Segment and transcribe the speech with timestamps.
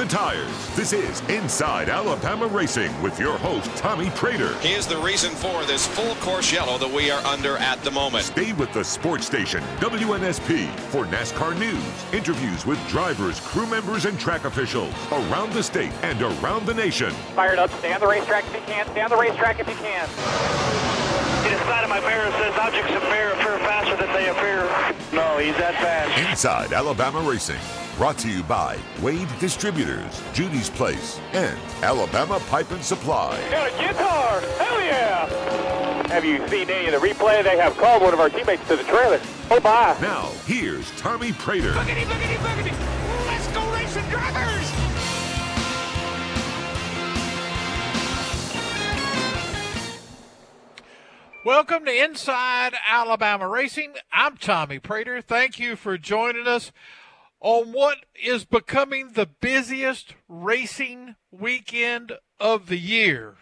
[0.00, 0.74] the tires.
[0.76, 4.58] This is Inside Alabama Racing with your host, Tommy Praytor.
[4.60, 7.90] He is the reason for this full course yellow that we are under at the
[7.90, 8.24] moment.
[8.24, 14.18] Stay with the sports station, WNSP, for NASCAR news, interviews with drivers, crew members, and
[14.18, 17.10] track officials around the state and around the nation.
[17.34, 17.70] Fired up.
[17.78, 18.86] Stay on the racetrack if you can.
[18.86, 20.89] Stay on the racetrack if you can.
[21.90, 24.62] Inside my mirror says objects appear, appear faster than they appear.
[25.12, 26.30] No, he's that fast.
[26.30, 27.58] Inside Alabama Racing.
[27.96, 33.40] Brought to you by Wade Distributors, Judy's Place, and Alabama Pipe and Supply.
[33.50, 34.40] Got a guitar!
[34.40, 36.06] Hell yeah!
[36.06, 37.42] Have you seen any of the replay?
[37.42, 39.20] They have called one of our teammates to the trailer.
[39.50, 39.98] Oh, bye.
[40.00, 41.72] Now, here's Tommy Praytor.
[41.72, 43.26] Boogity, boogity, boogity.
[43.26, 44.79] Let's go racing drivers!
[51.42, 53.94] Welcome to Inside Alabama Racing.
[54.12, 55.24] I'm Tommy Praytor.
[55.24, 56.70] Thank you for joining us
[57.40, 63.36] on what is becoming the busiest racing weekend of the year.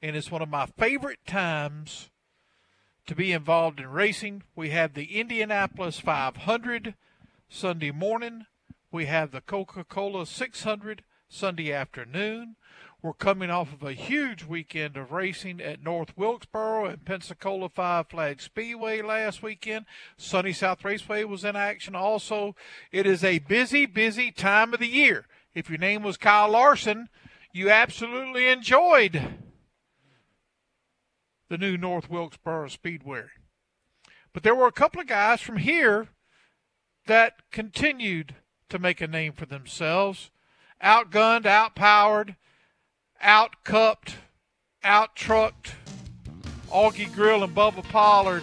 [0.00, 2.08] And it's one of my favorite times
[3.06, 4.42] to be involved in racing.
[4.54, 6.94] We have the Indianapolis 500
[7.50, 8.46] Sunday morning,
[8.90, 12.56] we have the Coca Cola 600 Sunday afternoon.
[13.02, 18.08] We're coming off of a huge weekend of racing at North Wilkesboro and Pensacola Five
[18.08, 19.84] Flag Speedway last weekend.
[20.16, 22.56] Sunny South Raceway was in action also.
[22.90, 25.26] It is a busy, busy time of the year.
[25.54, 27.08] If your name was Kyle Larson,
[27.52, 29.40] you absolutely enjoyed
[31.48, 33.24] the new North Wilkesboro Speedway.
[34.32, 36.08] But there were a couple of guys from here
[37.06, 38.34] that continued
[38.70, 40.30] to make a name for themselves.
[40.82, 42.36] Outgunned, outpowered,
[43.20, 44.16] out cupped,
[44.82, 45.74] out trucked.
[46.70, 48.42] Augie Grill and Bubba Pollard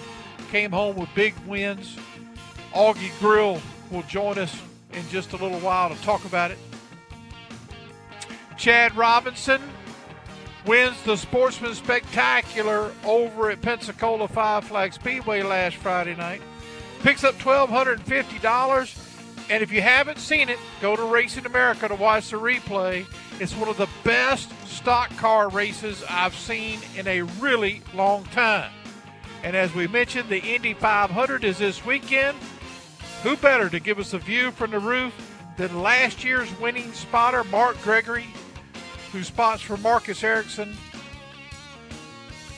[0.52, 1.98] came home with big wins.
[2.74, 4.56] Augie Grill will join us
[4.94, 6.58] in just a little while to talk about it.
[8.58, 9.62] Chad Robinson
[10.66, 16.42] wins the Sportsman Spectacular over at Pensacola Five Flag Speedway last Friday night.
[17.02, 19.03] Picks up $1,250.
[19.50, 23.06] And if you haven't seen it, go to Racing America to watch the replay.
[23.40, 28.72] It's one of the best stock car races I've seen in a really long time.
[29.44, 32.38] And as we mentioned, the Indy 500 is this weekend.
[33.24, 35.14] Who better to give us a view from the roof
[35.58, 38.28] than last year's winning spotter, Mark Gregory,
[39.12, 40.76] who spots for Marcus Ericsson?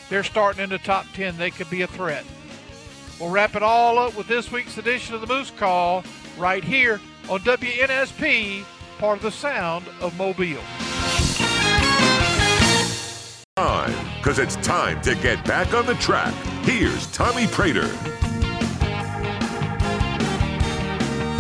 [0.09, 1.38] They're starting in the top 10.
[1.38, 2.25] They could be a threat.
[3.19, 6.03] We'll wrap it all up with this week's edition of the Moose Call
[6.38, 8.63] right here on WNSP,
[9.00, 10.62] part of the sound of Mobile.
[13.56, 16.34] Time, because it's time to get back on the track.
[16.63, 17.91] Here's Tommy Praytor.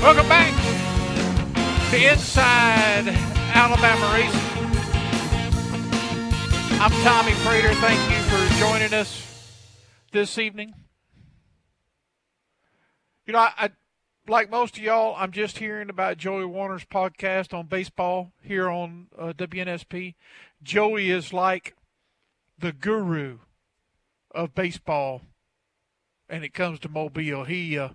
[0.01, 0.53] Welcome back
[1.91, 3.07] to Inside
[3.53, 4.55] Alabama Racing.
[6.79, 7.73] I'm Tommy Praytor.
[7.81, 9.21] Thank you for joining us
[10.11, 10.73] this evening.
[13.25, 13.69] You know, I, I
[14.27, 19.07] like most of y'all, I'm just hearing about Joey Warner's podcast on baseball here on
[19.17, 20.15] uh, WNSP.
[20.63, 21.75] Joey is like
[22.57, 23.39] the guru
[24.31, 25.21] of baseball,
[26.27, 27.43] and it comes to Mobile.
[27.43, 27.89] He, uh,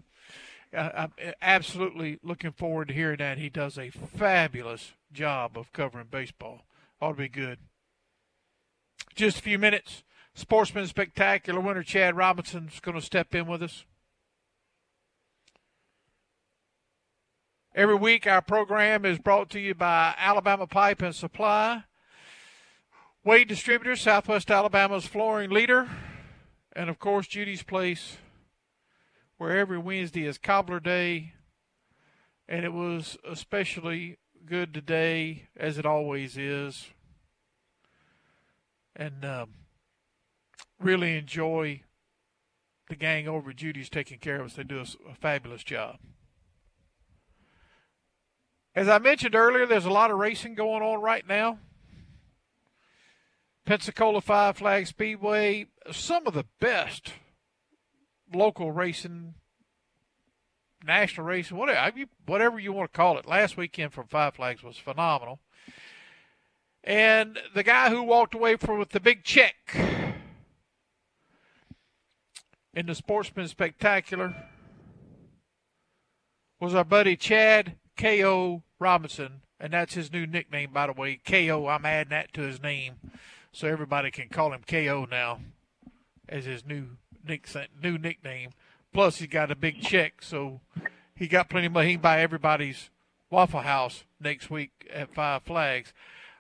[0.73, 3.39] I'm absolutely looking forward to hearing that.
[3.39, 6.63] He does a fabulous job of covering baseball.
[7.01, 7.59] Ought to be good.
[9.15, 10.05] Just a few minutes.
[10.35, 13.85] Sportsman Spectacular winner Chad Robinson's going to step in with us.
[17.73, 21.85] Every week, our program is brought to you by Alabama Pipe and Supply,
[23.23, 25.89] Wade Distributors, Southwest Alabama's flooring leader,
[26.75, 28.17] and of course, Judy's Place,
[29.39, 31.35] where every Wednesday is Cobbler Day,
[32.49, 36.89] and it was especially good today, as it always is.
[38.97, 39.51] And um,
[40.81, 41.83] really enjoy
[42.89, 44.55] the gang over at Judy's taking care of us.
[44.55, 45.99] They do a, a fabulous job.
[48.75, 51.59] As I mentioned earlier, there's a lot of racing going on right now.
[53.67, 57.13] Pensacola Five Flag Speedway, some of the best
[58.33, 59.35] local racing,
[60.85, 63.27] national racing, whatever whatever you want to call it.
[63.27, 65.41] Last weekend from Five Flags was phenomenal.
[66.83, 69.55] And the guy who walked away from with the big check
[72.73, 74.35] in the Sportsman Spectacular
[76.59, 78.63] was our buddy Chad K.O.
[78.81, 81.21] Robinson, and that's his new nickname, by the way.
[81.23, 81.67] K.O.
[81.67, 82.95] I'm adding that to his name
[83.53, 85.05] so everybody can call him K.O.
[85.05, 85.41] now
[86.29, 86.97] as his new
[87.27, 87.47] nick
[87.81, 88.51] new nickname.
[88.93, 90.61] Plus, he's got a big check, so
[91.15, 91.89] he got plenty of money.
[91.89, 92.91] He can buy everybody's
[93.29, 95.93] Waffle House next week at Five Flags.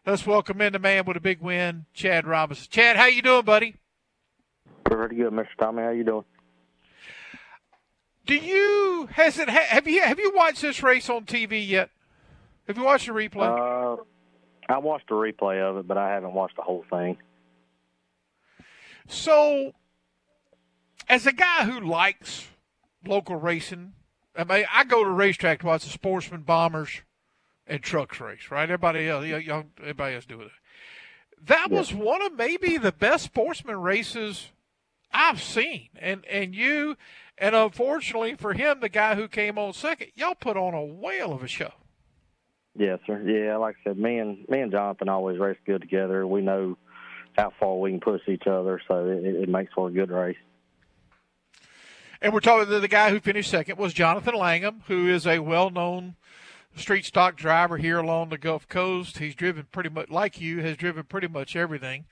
[0.06, 2.66] Let's welcome in the man with a big win, Chad Robinson.
[2.70, 3.76] Chad, how you doing, buddy?
[4.84, 5.46] Pretty good, Mr.
[5.58, 5.82] Tommy.
[5.82, 6.25] How you doing?
[8.26, 11.90] Do you has it have you have you watched this race on TV yet?
[12.70, 13.99] Have you watched the replay?
[13.99, 14.00] Uh,
[14.69, 17.17] I watched a replay of it, but I haven't watched the whole thing.
[19.08, 19.72] So,
[21.08, 22.46] as a guy who likes
[23.05, 23.94] local racing,
[24.37, 27.02] I mean, I go to racetrack to watch the sportsman, bombers,
[27.67, 28.52] and trucks race.
[28.52, 28.62] Right?
[28.62, 30.52] Everybody else, young, everybody else do it.
[31.43, 34.46] That was one of maybe the best sportsman races
[35.11, 36.96] I've seen, and and you,
[37.37, 41.32] and unfortunately for him, the guy who came on second, y'all put on a whale
[41.32, 41.73] of a show.
[42.76, 43.20] Yes, sir.
[43.22, 46.26] Yeah, like I said, me and me and Jonathan always race good together.
[46.26, 46.78] We know
[47.37, 50.37] how far we can push each other, so it, it makes for a good race.
[52.22, 55.38] And we're talking to the guy who finished second was Jonathan Langham, who is a
[55.38, 56.17] well-known
[56.76, 59.19] street stock driver here along the Gulf Coast.
[59.19, 62.05] He's driven pretty much like you, has driven pretty much everything.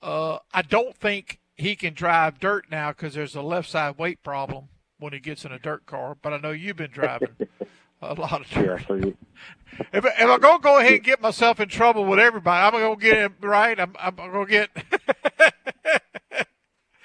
[0.00, 4.22] Uh, I don't think he can drive dirt now because there's a left side weight
[4.22, 4.68] problem
[4.98, 6.16] when he gets in a dirt car.
[6.20, 7.36] But I know you've been driving
[8.02, 8.84] a lot of dirt.
[8.88, 8.96] Yeah,
[9.92, 12.96] if, if I'm gonna go ahead and get myself in trouble with everybody, I'm gonna
[12.96, 13.78] get it right.
[13.78, 14.70] I'm, I'm gonna get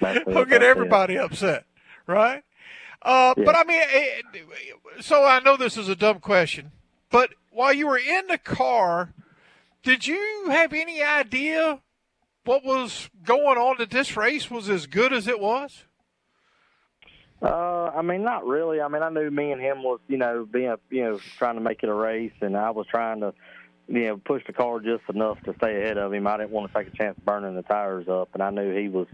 [0.00, 1.64] gonna get everybody upset,
[2.06, 2.42] right?
[3.02, 3.44] Uh, yeah.
[3.44, 4.24] But I mean, it,
[5.00, 6.72] so I know this is a dumb question,
[7.10, 9.12] but while you were in the car,
[9.82, 11.80] did you have any idea
[12.44, 15.84] what was going on that this race was as good as it was?
[17.42, 18.80] Uh, I mean, not really.
[18.80, 21.60] I mean, I knew me and him was, you know, being, you know, trying to
[21.60, 23.34] make it a race, and I was trying to,
[23.88, 26.26] you know, push the car just enough to stay ahead of him.
[26.26, 28.88] I didn't want to take a chance burning the tires up, and I knew he
[28.88, 29.06] was,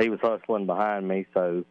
[0.00, 1.26] he was hustling behind me.
[1.34, 1.64] So,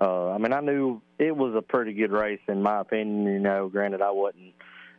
[0.00, 3.24] uh, I mean, I knew it was a pretty good race in my opinion.
[3.24, 4.52] You know, granted, I wasn't,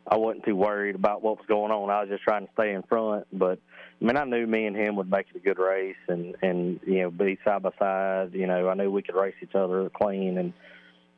[0.08, 1.88] I wasn't too worried about what was going on.
[1.88, 3.60] I was just trying to stay in front, but
[4.02, 6.80] I mean, I knew me and him would make it a good race, and and
[6.84, 8.30] you know, be side by side.
[8.32, 10.52] You know, I knew we could race each other clean and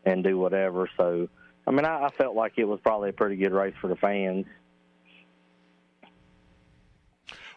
[0.05, 0.91] and do whatever.
[0.99, 1.29] So,
[1.67, 3.97] I mean, I, I felt like it was probably a pretty good race for the
[3.97, 4.45] fans.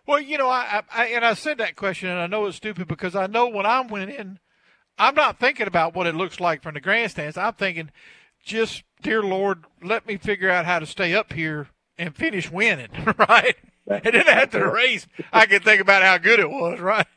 [0.06, 2.88] Well, you know, I, I and I said that question, and I know it's stupid
[2.88, 4.39] because I know when I went in,
[4.97, 7.38] I'm not thinking about what it looks like from the grandstands.
[7.38, 7.91] I'm thinking,
[8.45, 12.88] just dear Lord, let me figure out how to stay up here and finish winning,
[13.18, 13.57] right?
[14.03, 17.07] and then after the race, I can think about how good it was, right?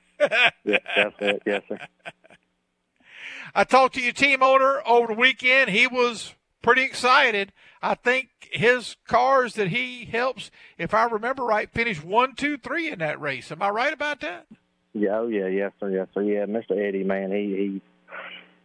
[0.65, 1.43] yeah, that's it.
[1.45, 1.79] Yes, sir.
[3.55, 5.71] I talked to your team owner over the weekend.
[5.71, 7.53] He was pretty excited.
[7.83, 12.89] I think his cars that he helps, if I remember right, finished one, two, three
[12.89, 13.51] in that race.
[13.51, 14.47] Am I right about that?
[14.93, 16.23] Yeah, oh yeah, yes sir, yes sir.
[16.23, 16.73] Yeah, Mr.
[16.73, 17.81] Eddie, man, he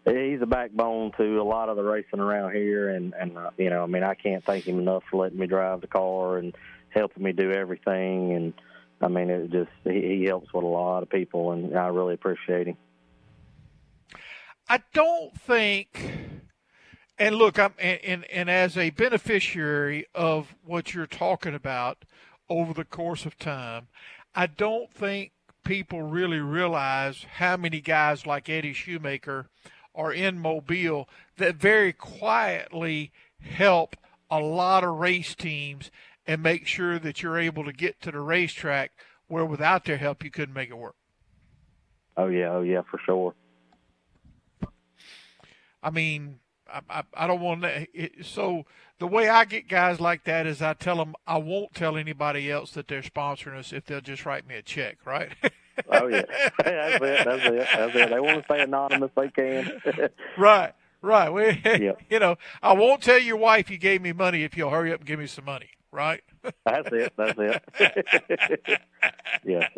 [0.06, 3.52] he he's a backbone to a lot of the racing around here, and and uh,
[3.58, 6.38] you know, I mean, I can't thank him enough for letting me drive the car
[6.38, 6.56] and
[6.96, 8.34] helping me do everything.
[8.34, 8.54] And
[9.02, 12.14] I mean, it just he, he helps with a lot of people, and I really
[12.14, 12.78] appreciate him.
[14.68, 16.42] I don't think,
[17.20, 22.06] and look, I'm and, and, and as a beneficiary of what you're talking about
[22.50, 23.88] over the course of time,
[24.34, 25.34] I don't think
[25.64, 29.48] people really realize how many guys like Eddie Shoemaker
[29.94, 33.96] are in Mobile that very quietly help
[34.30, 35.92] a lot of race teams
[36.28, 38.92] and make sure that you're able to get to the racetrack
[39.28, 40.96] where without their help you couldn't make it work.
[42.18, 43.36] Oh yeah, oh yeah, for sure.
[45.84, 46.40] I mean,
[46.72, 47.88] I, I, I don't want to.
[48.24, 48.66] So
[49.00, 52.50] the way I get guys like that is I tell them I won't tell anybody
[52.50, 55.30] else that they're sponsoring us if they'll just write me a check, right?
[55.92, 56.24] oh yeah,
[56.64, 57.26] that's it.
[57.26, 57.68] That's it.
[57.74, 58.10] That's it.
[58.10, 59.82] They want to stay anonymous, they can.
[60.38, 60.74] right.
[61.02, 61.30] Right.
[61.30, 62.02] We, yep.
[62.10, 65.02] You know, I won't tell your wife you gave me money if you'll hurry up
[65.02, 66.22] and give me some money right?
[66.66, 67.14] That's it.
[67.18, 68.82] That's it.
[69.46, 69.70] yeah.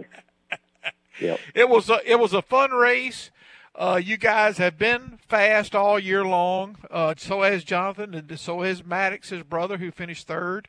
[1.19, 1.39] Yep.
[1.55, 3.31] It was a it was a fun race.
[3.75, 6.77] Uh, you guys have been fast all year long.
[6.89, 10.67] Uh, so has Jonathan, and so has Maddox, his brother, who finished third.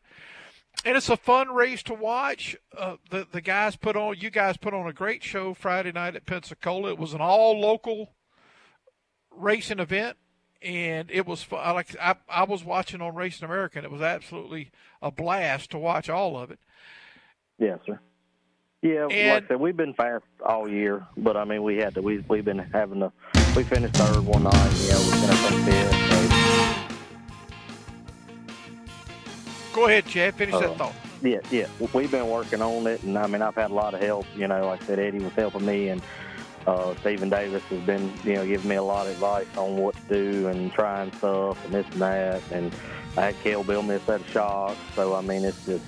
[0.85, 2.57] And it's a fun race to watch.
[2.77, 6.17] Uh, the the guys put on you guys put on a great show Friday night
[6.17, 6.91] at Pensacola.
[6.91, 8.13] It was an all local
[9.31, 10.17] racing event
[10.63, 11.47] and it was.
[11.51, 14.71] Like I, I was watching on Racing America, and it was absolutely
[15.03, 16.59] a blast to watch all of it.
[17.59, 18.01] Yes, sir.
[18.81, 21.95] Yeah, and, like I said, we've been fast all year, but I mean, we had
[21.95, 22.03] to.
[22.03, 23.13] We we've been having to.
[23.57, 24.53] We finished third one night.
[24.55, 25.93] Yeah, we finished on fifth.
[26.11, 26.29] So.
[29.75, 30.35] Go ahead, Chad.
[30.35, 30.95] Finish uh, that thought.
[31.23, 31.67] Yeah, yeah.
[31.93, 34.27] We've been working on it, and I mean, I've had a lot of help.
[34.37, 36.01] You know, like I said, Eddie was helping me, and
[36.69, 39.95] uh, Stephen Davis has been, you know, giving me a lot of advice on what
[39.97, 42.43] to do and trying stuff and this and that.
[42.53, 42.75] And
[43.17, 44.77] I had Kel build me a set of shocks.
[44.95, 45.85] So I mean, it's just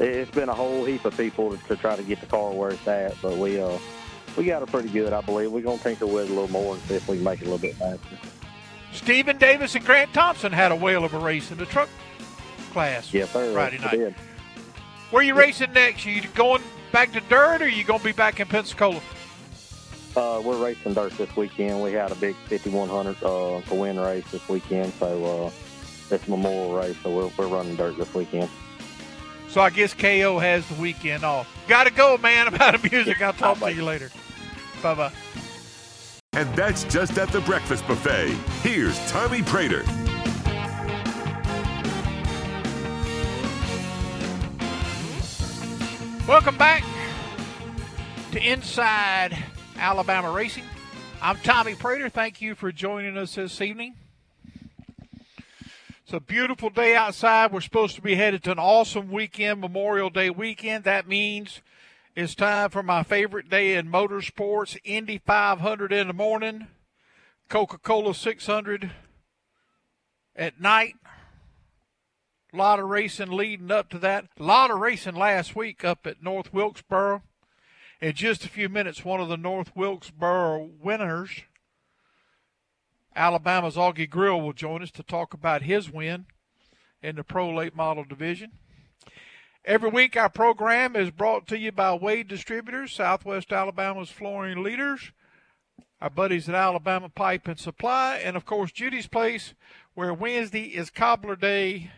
[0.00, 2.70] it's been a whole heap of people to, to try to get the car where
[2.70, 3.14] it's at.
[3.22, 3.78] But we uh
[4.36, 5.52] we got it pretty good, I believe.
[5.52, 7.46] We're gonna tinker with it a little more and see if we can make it
[7.46, 8.18] a little bit faster.
[8.92, 11.88] Stephen Davis and Grant Thompson had a whale of a race in the truck
[12.72, 13.52] class yes, sir.
[13.52, 14.14] Friday night.
[15.10, 16.04] Where are you racing next?
[16.06, 19.00] Are you going back to dirt or are you going to be back in Pensacola?
[20.16, 21.82] Uh, we're racing dirt this weekend.
[21.82, 26.72] We had a big 5100 uh, to win race this weekend, so uh, it's Memorial
[26.74, 28.48] race, so we're, we're running dirt this weekend.
[29.48, 31.48] So I guess KO has the weekend off.
[31.66, 32.46] Got to go, man.
[32.54, 33.20] About the music.
[33.20, 34.10] I'll talk to you later.
[34.82, 35.12] Bye bye.
[36.32, 38.30] And that's just at the breakfast buffet.
[38.62, 39.84] Here's Tommy Praytor.
[46.26, 46.84] Welcome back
[48.32, 50.64] to Inside Alabama Racing.
[51.20, 52.10] I'm Tommy Praytor.
[52.10, 53.94] Thank you for joining us this evening.
[56.02, 57.52] It's a beautiful day outside.
[57.52, 60.84] We're supposed to be headed to an awesome weekend, Memorial Day weekend.
[60.84, 61.60] That means
[62.14, 66.68] it's time for my favorite day in motorsports Indy 500 in the morning,
[67.48, 68.90] Coca Cola 600
[70.36, 70.94] at night.
[72.52, 74.26] A lot of racing leading up to that.
[74.38, 77.22] A lot of racing last week up at North Wilkesboro.
[78.04, 81.40] In just a few minutes, one of the North Wilkesboro winners,
[83.16, 86.26] Alabama's Augie Grill, will join us to talk about his win
[87.02, 88.50] in the Pro Late Model Division.
[89.64, 95.12] Every week, our program is brought to you by Wade Distributors, Southwest Alabama's flooring leaders,
[95.98, 99.54] our buddies at Alabama Pipe and Supply, and of course, Judy's Place,
[99.94, 101.90] where Wednesday is Cobbler Day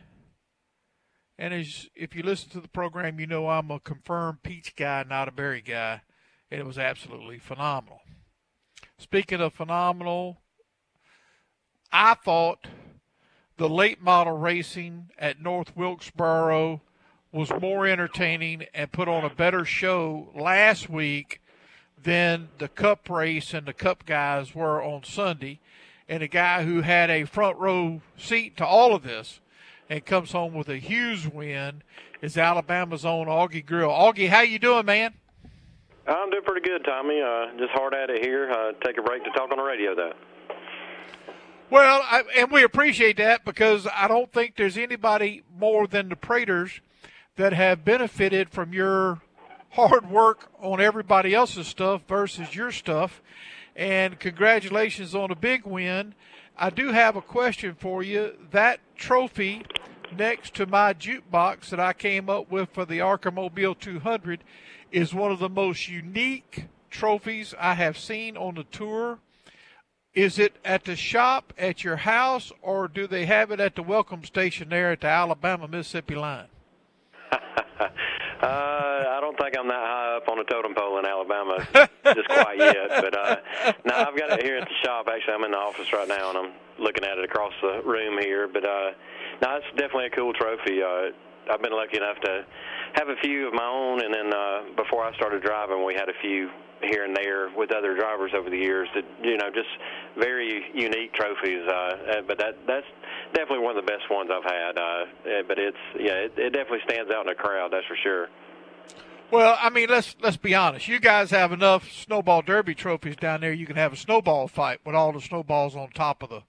[1.39, 5.05] and as if you listen to the program, you know I'm a confirmed peach guy,
[5.09, 6.03] not a berry guy,
[6.51, 8.01] and it was absolutely phenomenal.
[8.99, 10.39] Speaking of phenomenal,
[11.93, 12.67] I thought
[13.59, 16.81] the late model racing at North Wilkesboro
[17.33, 21.43] was more entertaining and put on a better show last week
[22.03, 25.61] than the cup race and the cup guys were on Sunday.
[26.09, 29.41] And a guy who had a front row seat to all of this
[29.89, 31.83] and comes home with a huge win
[32.23, 33.91] is Alabama's own Augie Grill.
[33.91, 35.15] Augie, how you doing, man?
[36.07, 37.21] I'm doing pretty good, Tommy.
[37.21, 38.51] Uh, just hard at it here.
[38.51, 40.13] Uh, take a break to talk on the radio, though.
[41.69, 46.15] Well, I, and we appreciate that because I don't think there's anybody more than the
[46.15, 46.79] Praytors
[47.35, 49.21] that have benefited from your
[49.71, 53.21] hard work on everybody else's stuff versus your stuff.
[53.75, 56.15] And congratulations on a big win.
[56.59, 58.33] I do have a question for you.
[58.51, 59.65] That trophy
[60.17, 64.43] next to my jukebox that I came up with for the Arcamobile 200
[64.91, 69.19] is one of the most unique trophies I have seen on the tour.
[70.15, 73.83] Is it at the shop at your house, or do they have it at the
[73.83, 76.47] welcome station there at the Alabama Mississippi line?
[78.43, 81.57] Uh, I don't think I'm that high up on the totem pole in Alabama
[82.15, 82.89] just quite yet.
[83.01, 83.37] But uh,
[83.85, 85.09] no, I've got it here at the shop.
[85.09, 88.19] Actually, I'm in the office right now, and I'm looking at it across the room
[88.21, 88.47] here.
[88.47, 88.91] But uh,
[89.41, 90.83] no, it's definitely a cool trophy.
[90.83, 91.17] Uh,
[91.51, 92.45] I've been lucky enough to
[92.95, 96.09] have a few of my own, and then uh, before I started driving, we had
[96.09, 96.51] a few
[96.83, 99.69] here and there with other drivers over the years that you know just
[100.19, 101.67] very unique trophies.
[101.67, 102.87] Uh, uh but that that's
[103.33, 104.79] definitely one of the best ones I've had.
[104.79, 107.73] Uh, but it's yeah, it, it definitely stands out in the crowd.
[107.73, 108.29] That's for sure.
[109.31, 110.87] Well, I mean, let's let's be honest.
[110.87, 113.53] You guys have enough snowball derby trophies down there.
[113.53, 116.43] You can have a snowball fight with all the snowballs on top of the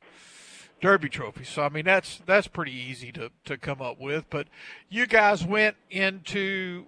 [0.80, 1.50] derby trophies.
[1.50, 4.30] So I mean, that's that's pretty easy to to come up with.
[4.30, 4.48] But
[4.90, 6.86] you guys went into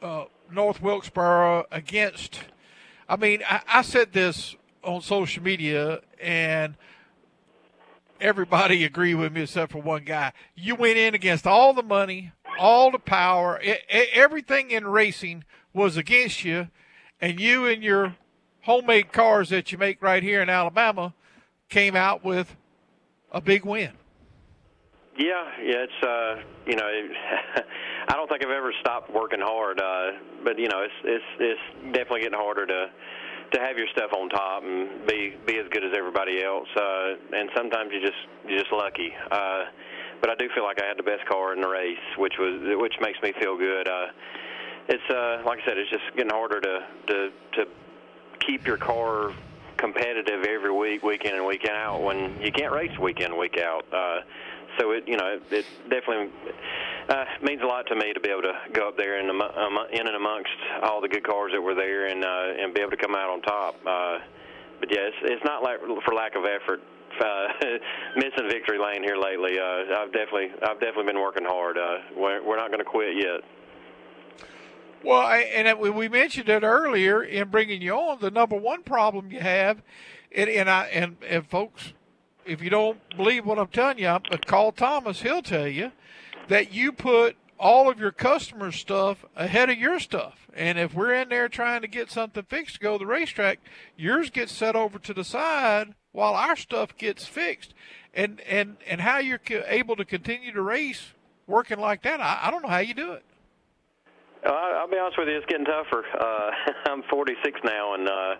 [0.00, 2.40] uh, North Wilkesboro against.
[3.08, 6.76] I mean, I, I said this on social media, and
[8.20, 10.32] everybody agreed with me except for one guy.
[10.54, 15.44] You went in against all the money, all the power, it, it, everything in racing
[15.72, 16.68] was against you,
[17.20, 18.16] and you and your
[18.62, 21.14] homemade cars that you make right here in Alabama
[21.68, 22.56] came out with
[23.30, 23.92] a big win.
[25.18, 26.88] Yeah, yeah, it's uh, you know,
[28.08, 30.12] I don't think I've ever stopped working hard, uh,
[30.44, 32.90] but you know, it's it's it's definitely getting harder to
[33.52, 36.68] to have your stuff on top and be be as good as everybody else.
[36.76, 39.12] Uh, and sometimes you just you're just lucky.
[39.30, 39.64] Uh,
[40.20, 42.60] but I do feel like I had the best car in the race, which was
[42.80, 43.88] which makes me feel good.
[43.88, 44.06] Uh,
[44.88, 47.64] it's uh, like I said, it's just getting harder to to to
[48.46, 49.32] keep your car
[49.76, 53.58] competitive every week, week in and week out, when you can't race week in week
[53.58, 53.84] out.
[53.92, 54.20] Uh,
[54.78, 56.30] so it, you know, it, it definitely
[57.08, 60.06] uh, means a lot to me to be able to go up there and in
[60.06, 60.50] and amongst
[60.82, 63.30] all the good cars that were there and uh, and be able to come out
[63.30, 63.74] on top.
[63.86, 64.18] Uh,
[64.80, 66.80] but yeah, it's, it's not like for lack of effort.
[67.16, 67.48] Uh,
[68.14, 69.58] missing victory lane here lately.
[69.58, 71.78] Uh, I've definitely I've definitely been working hard.
[71.78, 73.40] Uh, we're, we're not going to quit yet.
[75.02, 78.18] Well, I, and we mentioned it earlier in bringing you on.
[78.20, 79.80] The number one problem you have,
[80.30, 81.94] and, and I and, and folks,
[82.46, 85.22] if you don't believe what I'm telling you, but call Thomas.
[85.22, 85.92] He'll tell you
[86.48, 90.46] that you put all of your customer stuff ahead of your stuff.
[90.54, 93.60] And if we're in there trying to get something fixed to go to the racetrack,
[93.96, 97.74] yours gets set over to the side while our stuff gets fixed.
[98.14, 101.12] And and and how you're able to continue to race
[101.46, 103.24] working like that, I, I don't know how you do it.
[104.86, 106.04] I'll be honest with you, it's getting tougher.
[106.16, 106.50] Uh,
[106.90, 108.34] I'm 46 now, and uh,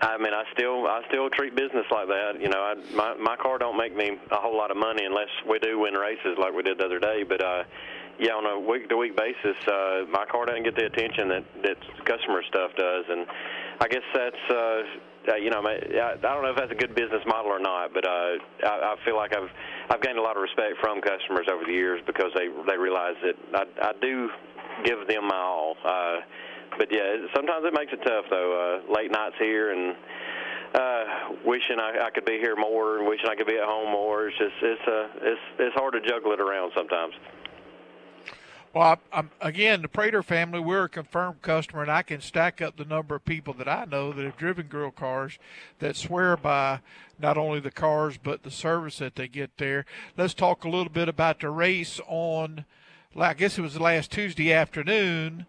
[0.00, 2.40] I mean, I still I still treat business like that.
[2.40, 5.30] You know, I, my my car don't make me a whole lot of money unless
[5.48, 7.24] we do win races like we did the other day.
[7.24, 7.64] But uh,
[8.20, 11.44] yeah, on a week to week basis, uh, my car doesn't get the attention that
[11.62, 13.26] that customer stuff does, and
[13.80, 14.44] I guess that's.
[14.50, 14.82] Uh,
[15.28, 18.06] uh, you know, I, don't know if that's a good business model or not, but
[18.06, 19.50] uh, I, I feel like I've
[19.90, 23.16] I've gained a lot of respect from customers over the years because they they realize
[23.22, 24.30] that I, I do
[24.84, 25.76] give them my all.
[25.84, 26.16] Uh,
[26.78, 28.80] but yeah, sometimes it makes it tough though.
[28.86, 29.96] Uh, late nights here and
[30.74, 31.04] uh,
[31.44, 34.28] wishing I, I could be here more and wishing I could be at home more.
[34.28, 37.14] It's just it's uh, it's it's hard to juggle it around sometimes.
[38.74, 40.60] Well, I, am again the Praytor family.
[40.60, 43.86] We're a confirmed customer, and I can stack up the number of people that I
[43.86, 45.38] know that have driven grill cars
[45.78, 46.80] that swear by
[47.18, 49.84] not only the cars but the service that they get there.
[50.16, 52.66] Let's talk a little bit about the race on.
[53.16, 55.46] I guess it was last Tuesday afternoon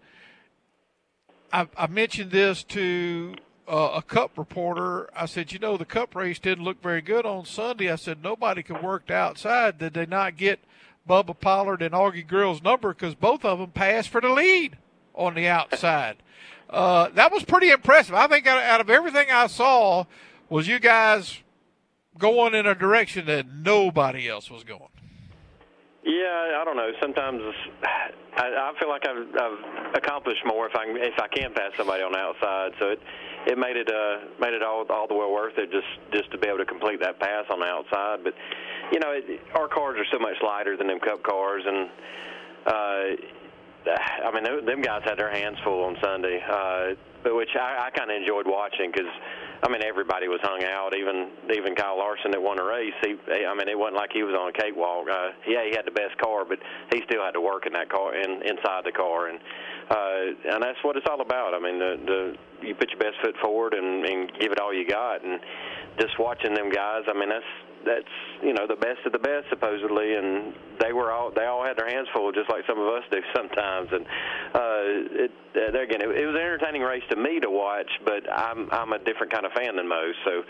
[1.52, 3.36] I, I mentioned this to
[3.68, 5.10] uh, a cup reporter.
[5.16, 7.92] I said, you know, the cup race didn't look very good on Sunday.
[7.92, 9.78] I said, nobody could work outside.
[9.78, 10.60] Did they not get
[11.08, 14.78] Bubba Pollard and Augie Grill's number because both of them passed for the lead
[15.14, 16.18] on the outside?
[16.70, 18.16] uh, that was pretty impressive.
[18.16, 20.06] I think out, out of everything I saw,
[20.50, 21.40] was you guys
[22.18, 24.90] going in a direction that nobody else was going.
[26.04, 26.92] Yeah, I don't know.
[27.02, 27.42] Sometimes
[28.38, 32.04] I, I feel like I've, I've accomplished more if I if I can pass somebody
[32.04, 32.72] on the outside.
[32.80, 33.00] So it
[33.48, 36.38] it made it uh made it all all the way worth it just just to
[36.38, 38.24] be able to complete that pass on the outside.
[38.24, 38.34] But
[38.92, 41.90] you know, it, our cars are so much lighter than them Cup cars, and
[42.66, 43.92] uh,
[44.26, 47.90] I mean, them guys had their hands full on Sunday, uh, but which I, I
[47.92, 49.12] kind of enjoyed watching because
[49.62, 50.96] I mean, everybody was hung out.
[50.96, 52.94] Even even Kyle Larson that won a race.
[53.04, 55.08] He, I mean, it wasn't like he was on a cakewalk.
[55.10, 56.60] Uh, yeah, he had the best car, but
[56.92, 59.40] he still had to work in that car, in, inside the car, and
[59.90, 61.54] uh, and that's what it's all about.
[61.54, 64.74] I mean, the, the you put your best foot forward and, and give it all
[64.74, 65.40] you got, and
[66.00, 67.04] just watching them guys.
[67.08, 67.52] I mean, that's
[67.86, 68.14] that's
[68.44, 71.78] you know the best of the best supposedly, and they were all they all had
[71.78, 73.90] their hands full just like some of us do sometimes.
[73.92, 74.06] And
[74.54, 78.24] uh, it, uh, again, it, it was an entertaining race to me to watch, but
[78.32, 80.18] I'm I'm a different kind of fan than most.
[80.26, 80.44] So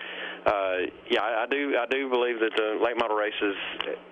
[0.45, 0.77] uh,
[1.09, 3.55] yeah, I, I do I do believe that the late model races,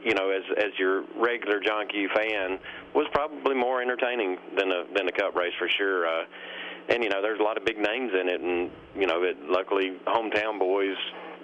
[0.04, 2.60] you know, as as your regular John Q fan,
[2.94, 6.08] was probably more entertaining than the than the Cup race for sure.
[6.08, 6.26] Uh,
[6.90, 9.38] and you know, there's a lot of big names in it, and you know, it,
[9.44, 10.96] luckily hometown boys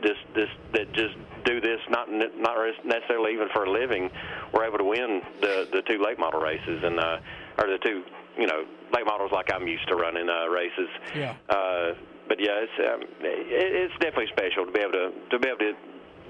[0.04, 4.10] this this that just do this not not necessarily even for a living
[4.54, 6.84] were able to win the the two late model races.
[6.84, 7.18] And uh
[7.60, 8.04] or the two
[8.38, 10.90] you know late models like I'm used to running uh races.
[11.16, 11.36] Yeah.
[11.50, 11.94] Uh
[12.28, 15.60] but yeah it's um, it, it's definitely special to be able to to be able
[15.60, 15.74] to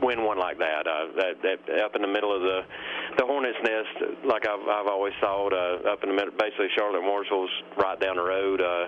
[0.01, 2.61] win one like that uh that that up in the middle of the
[3.17, 7.03] the hornet's nest like I've I've always thought uh up in the middle basically Charlotte
[7.03, 8.87] Mooresville's right down the road uh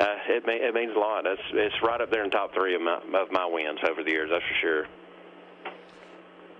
[0.00, 1.26] uh, it, may, it means a lot.
[1.26, 4.10] It's, it's right up there in top three of my, of my wins over the
[4.10, 4.30] years.
[4.32, 4.86] That's for sure.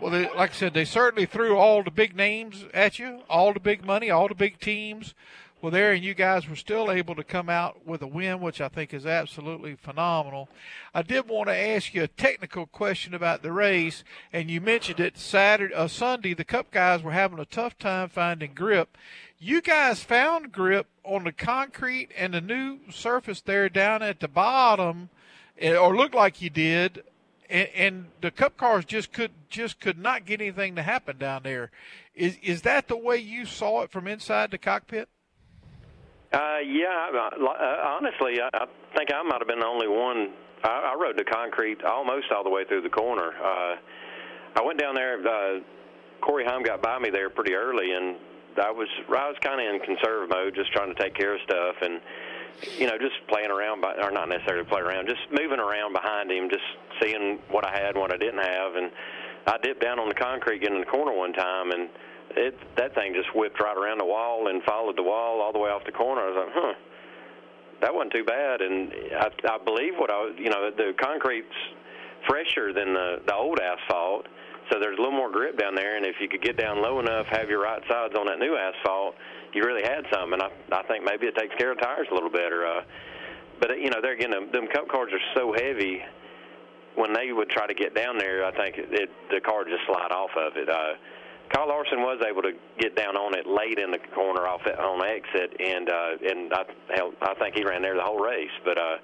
[0.00, 3.52] Well, they, like I said, they certainly threw all the big names at you, all
[3.52, 5.14] the big money, all the big teams
[5.60, 8.60] were there, and you guys were still able to come out with a win, which
[8.60, 10.48] I think is absolutely phenomenal.
[10.94, 15.00] I did want to ask you a technical question about the race, and you mentioned
[15.00, 16.34] it Saturday, uh, Sunday.
[16.34, 18.96] The Cup guys were having a tough time finding grip.
[19.40, 24.28] You guys found grip on the concrete and the new surface there down at the
[24.28, 25.10] bottom,
[25.58, 27.02] eh, or looked like you did.
[27.50, 31.44] And, and the cup cars just could just could not get anything to happen down
[31.44, 31.70] there.
[32.14, 35.08] Is is that the way you saw it from inside the cockpit?
[36.32, 40.34] Uh, yeah, uh, honestly, I, I think I might have been the only one.
[40.62, 43.32] I, I rode the concrete almost all the way through the corner.
[43.32, 43.76] Uh,
[44.56, 45.16] I went down there.
[45.26, 45.60] Uh,
[46.20, 48.16] Corey Heim got by me there pretty early, and
[48.60, 51.40] I was I was kind of in conserve mode, just trying to take care of
[51.44, 52.00] stuff, and
[52.76, 56.30] you know, just playing around, by, or not necessarily play around, just moving around behind
[56.30, 56.64] him, just
[57.00, 58.90] seeing what I had, what I didn't have, and
[59.46, 61.88] I dipped down on the concrete, getting in the corner one time, and
[62.36, 65.58] it that thing just whipped right around the wall and followed the wall all the
[65.58, 66.22] way off the corner.
[66.22, 66.74] I was like, huh,
[67.80, 68.60] that wasn't too bad.
[68.60, 71.54] And I, I believe what I, was, you know, the concrete's
[72.28, 74.26] fresher than the the old asphalt,
[74.70, 75.96] so there's a little more grip down there.
[75.96, 78.56] And if you could get down low enough, have your right sides on that new
[78.56, 79.14] asphalt,
[79.54, 80.34] you really had something.
[80.34, 82.66] And I I think maybe it takes care of tires a little better.
[82.66, 82.82] Uh,
[83.60, 86.02] but you know, there again, them, them cup cars are so heavy.
[86.94, 89.86] When they would try to get down there, I think it, it, the car just
[89.86, 90.68] slide off of it.
[90.68, 90.98] Uh,
[91.50, 94.78] Kyle Larson was able to get down on it late in the corner off it,
[94.78, 96.64] on exit, and uh, and I
[97.22, 98.50] I think he ran there the whole race.
[98.64, 98.96] But uh,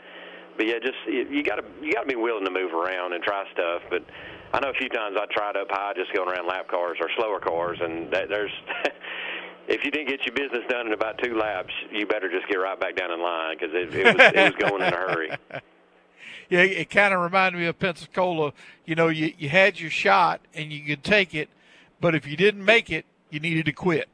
[0.56, 3.22] but yeah, just you got to you got to be willing to move around and
[3.22, 3.82] try stuff.
[3.88, 4.04] But
[4.52, 7.08] I know a few times I tried up high just going around lap cars or
[7.16, 8.52] slower cars, and that, there's
[9.68, 12.56] if you didn't get your business done in about two laps, you better just get
[12.56, 15.30] right back down in line because it, it, was, it was going in a hurry.
[16.50, 18.52] Yeah, it kind of reminded me of Pensacola.
[18.84, 21.48] You know, you you had your shot and you could take it,
[22.04, 24.10] but if you didn't make it, you needed to quit.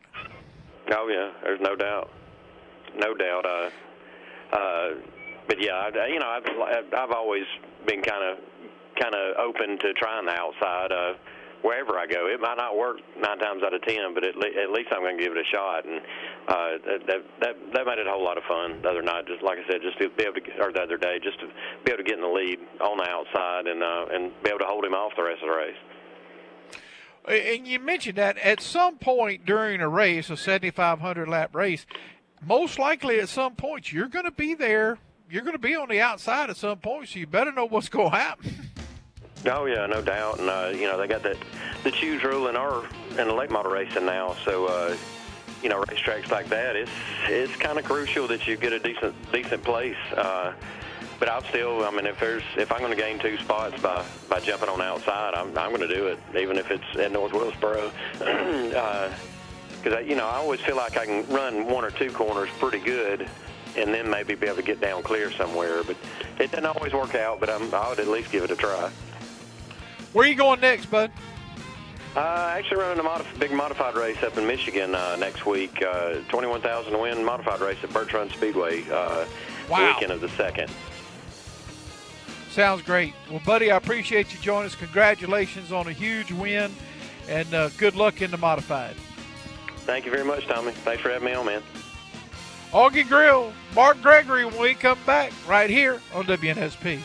[0.93, 2.09] Oh yeah, there's no doubt,
[2.97, 3.45] no doubt.
[3.45, 3.71] Uh,
[4.55, 4.89] uh,
[5.49, 7.43] but yeah, I, you know, I've I've always
[7.89, 8.39] been kind of
[8.95, 10.93] kind of open to trying the outside.
[10.93, 11.15] Uh,
[11.63, 12.25] wherever I go.
[12.27, 15.03] It might not work nine times out of ten, but at, le- at least I'm
[15.03, 15.85] going to give it a shot.
[15.85, 16.01] And
[16.49, 19.27] uh, that that that made it a whole lot of fun the other night.
[19.27, 21.51] Just like I said, just to be able to, or the other day, just to
[21.85, 24.61] be able to get in the lead on the outside and uh, and be able
[24.61, 25.77] to hold him off the rest of the race.
[27.29, 31.87] And you mentioned that at some point during a race, a 7,500 lap race,
[32.45, 34.99] most likely at some point you're going to be there.
[35.31, 37.89] You're going to be on the outside at some point, so you better know what's
[37.89, 38.71] going to happen.
[39.47, 41.37] Oh yeah, no doubt, and uh, you know they got that
[41.83, 44.37] the choose rule in our in the late model racing now.
[44.45, 44.97] So uh,
[45.63, 46.91] you know racetracks like that, it's
[47.27, 49.97] it's kind of crucial that you get a decent decent place.
[50.15, 50.53] Uh,
[51.21, 54.05] but I'll still, I mean, if there's if I'm going to gain two spots by
[54.29, 57.13] by jumping on the outside, I'm I'm going to do it, even if it's at
[57.13, 57.93] North Wilkesboro.
[58.15, 58.73] Because
[59.93, 62.81] uh, you know I always feel like I can run one or two corners pretty
[62.81, 63.29] good,
[63.77, 65.85] and then maybe be able to get down clear somewhere.
[65.85, 65.97] But
[66.41, 67.39] it doesn't always work out.
[67.39, 68.91] But I'm, I would at least give it a try.
[70.15, 71.13] Where are you going next, bud?
[72.17, 75.81] Uh, actually running a modif- big modified race up in Michigan uh, next week.
[75.81, 78.83] Uh, 21,000 to win modified race at Birch Run Speedway.
[78.91, 79.27] Uh,
[79.69, 79.95] wow.
[79.95, 80.69] Weekend of the second.
[82.51, 83.15] Sounds great.
[83.31, 84.75] Well, buddy, I appreciate you joining us.
[84.75, 86.73] Congratulations on a huge win,
[87.29, 88.97] and uh, good luck in the modified.
[89.79, 90.73] Thank you very much, Tommy.
[90.73, 91.63] Thanks for having me on, man.
[92.73, 97.01] Augie Grill, Mark Gregory when we come back right here on WNSP.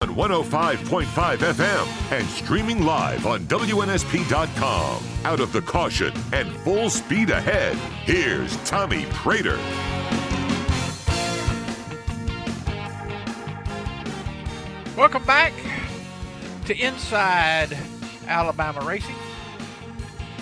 [0.00, 5.02] On 105.5 FM and streaming live on WNSP.com.
[5.24, 9.58] Out of the caution and full speed ahead, here's Tommy Praytor.
[14.96, 15.52] Welcome back
[16.66, 17.76] to Inside
[18.28, 19.16] Alabama Racing.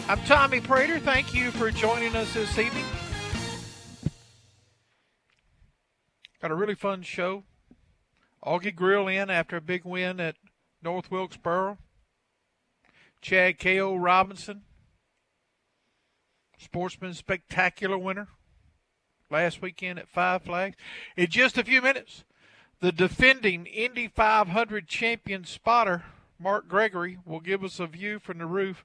[0.06, 1.00] I'm Tommy Praytor.
[1.00, 2.84] Thank you for joining us this evening.
[6.42, 7.44] Got a really fun show
[8.44, 10.36] Augie Grill in after a big win at
[10.82, 11.78] North Wilkesboro.
[13.22, 13.96] Chad K.O.
[13.96, 14.64] Robinson,
[16.58, 18.28] Sportsman Spectacular winner
[19.30, 20.76] last weekend at Five Flags.
[21.16, 22.24] In just a few minutes,
[22.82, 26.02] the defending Indy 500 champion spotter,
[26.36, 28.84] Mark Gregory, will give us a view from the roof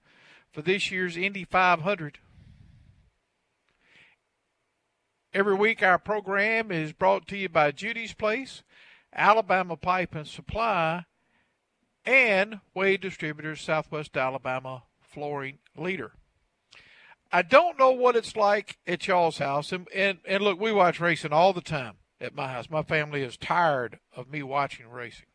[0.52, 2.20] for this year's Indy 500.
[5.34, 8.62] Every week, our program is brought to you by Judy's Place.
[9.16, 11.06] Alabama Pipe and Supply,
[12.06, 16.12] and Wade Distributors, Southwest Alabama flooring leader.
[17.32, 21.00] I don't know what it's like at y'all's house, and, and, and look, we watch
[21.00, 22.70] racing all the time at my house.
[22.70, 25.28] My family is tired of me watching racing.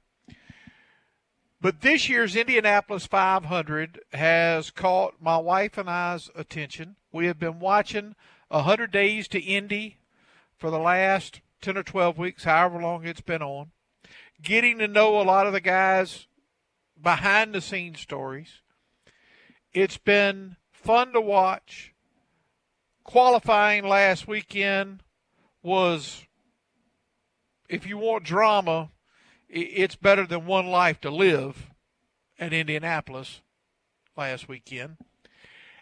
[1.61, 6.97] But this year's Indianapolis 500 has caught my wife and I's attention.
[7.12, 8.16] We have been watching
[8.49, 9.99] 100 Days to Indy
[10.57, 13.71] for the last 10 or 12 weeks, however long it's been on,
[14.42, 16.27] getting to know a lot of the guys
[17.01, 18.61] behind the scenes stories.
[19.73, 21.95] It's been fun to watch.
[23.05, 25.03] Qualifying last weekend
[25.62, 26.27] was,
[27.72, 28.90] if you want drama,
[29.48, 31.70] it's better than one life to live
[32.38, 33.40] at Indianapolis
[34.14, 34.98] last weekend.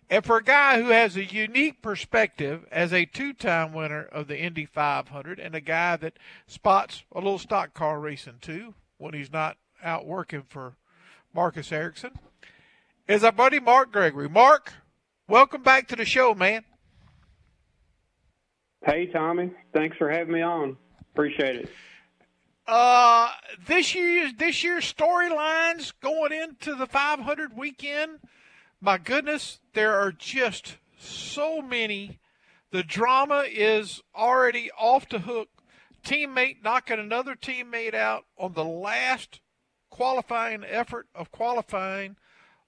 [0.09, 4.29] And for a guy who has a unique perspective as a two time winner of
[4.29, 9.14] the Indy 500 and a guy that spots a little stock car racing too when
[9.14, 10.76] he's not out working for
[11.35, 12.12] Marcus Ericsson,
[13.09, 14.29] is our buddy Mark Gregory.
[14.29, 14.72] Mark,
[15.29, 16.64] welcome back to the show, man.
[18.85, 19.53] Hey, Tommy.
[19.72, 20.76] Thanks for having me on.
[21.21, 21.71] Appreciate it.
[22.67, 23.31] Uh,
[23.67, 28.21] this year's this year's storylines going into the 500 weekend
[28.83, 32.19] my goodness, there are just so many.
[32.71, 35.49] The drama is already off the hook.
[36.03, 39.41] Teammate knocking another teammate out on the last
[39.91, 42.17] qualifying effort of qualifying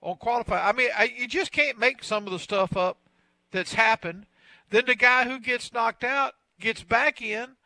[0.02, 0.66] on qualifying.
[0.66, 2.98] I mean, I, you just can't make some of the stuff up
[3.52, 4.26] that's happened.
[4.68, 7.56] Then the guy who gets knocked out gets back in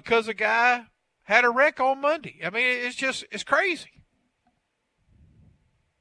[0.00, 0.84] because a guy
[1.22, 2.40] had a wreck on Monday.
[2.44, 3.90] I mean, it's just it's crazy.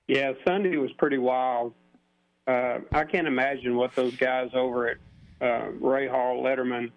[0.08, 1.74] Yeah, Sunday was pretty wild.
[2.48, 4.98] Uh, I can't imagine what those guys over at
[5.42, 6.92] uh, Hall, Letterman,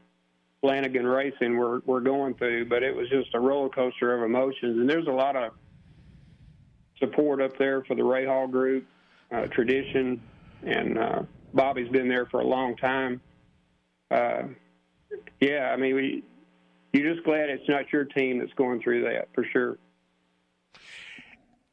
[0.62, 4.78] Lanigan Racing were were going through, but it was just a roller coaster of emotions.
[4.78, 5.52] And there's a lot of
[6.98, 8.84] support up there for the Rahal group,
[9.32, 10.20] uh, tradition,
[10.64, 11.22] and uh,
[11.54, 13.20] Bobby's been there for a long time.
[14.10, 14.42] Uh,
[15.40, 16.24] yeah, I mean, we,
[16.92, 19.78] you're just glad it's not your team that's going through that for sure.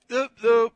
[0.07, 0.71] The the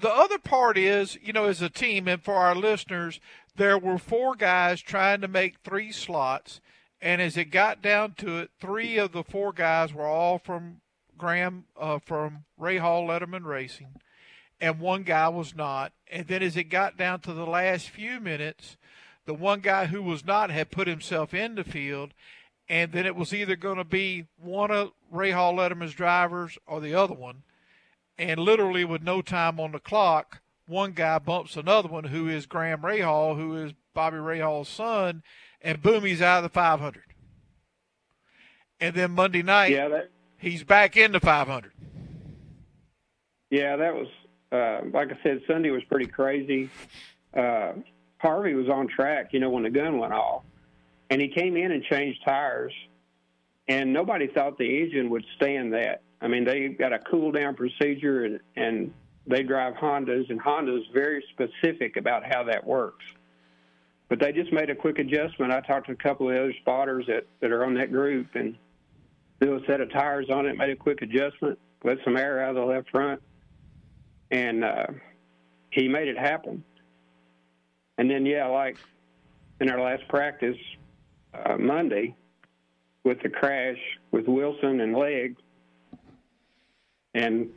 [0.00, 3.20] the other part is, you know, as a team, and for our listeners,
[3.56, 6.60] there were four guys trying to make three slots,
[7.00, 10.80] and as it got down to it, three of the four guys were all from
[11.18, 14.00] Graham uh, from Rahal Letterman Racing,
[14.60, 15.92] and one guy was not.
[16.10, 18.76] And then as it got down to the last few minutes,
[19.26, 22.14] the one guy who was not had put himself in the field,
[22.70, 26.94] and then it was either going to be one of Rahal Letterman's drivers or the
[26.94, 27.42] other one.
[28.16, 32.46] And literally, with no time on the clock, one guy bumps another one who is
[32.46, 35.24] Graham Rahal, who is Bobby Rahal's son,
[35.60, 37.02] and boom, he's out of the 500.
[38.78, 41.72] And then Monday night, yeah, that, he's back in the 500.
[43.50, 44.06] Yeah, that was
[44.52, 45.40] uh, like I said.
[45.48, 46.70] Sunday was pretty crazy.
[47.34, 47.72] Uh,
[48.18, 50.44] Harvey was on track, you know, when the gun went off,
[51.10, 52.72] and he came in and changed tires,
[53.68, 56.02] and nobody thought the engine would stand that.
[56.20, 58.94] I mean, they got a cool down procedure, and, and
[59.26, 63.04] they drive Hondas, and Honda's very specific about how that works.
[64.08, 65.52] But they just made a quick adjustment.
[65.52, 68.56] I talked to a couple of other spotters that, that are on that group, and
[69.40, 72.50] threw a set of tires on it, made a quick adjustment, let some air out
[72.50, 73.20] of the left front,
[74.30, 74.86] and uh,
[75.70, 76.62] he made it happen.
[77.98, 78.76] And then, yeah, like
[79.60, 80.56] in our last practice
[81.34, 82.14] uh, Monday
[83.04, 83.78] with the crash
[84.10, 85.36] with Wilson and Legge,
[87.14, 87.48] and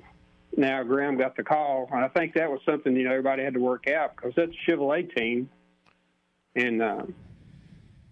[0.55, 3.53] now Graham got the call, and I think that was something you know everybody had
[3.55, 5.49] to work out because that's a Chevrolet team,
[6.55, 7.03] and uh,